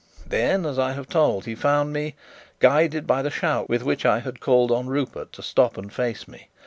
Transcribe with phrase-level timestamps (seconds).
[0.25, 2.15] Then, as I have told, he found me,
[2.59, 6.27] guided by the shout with which I had called on Rupert to stop and face
[6.27, 6.47] me.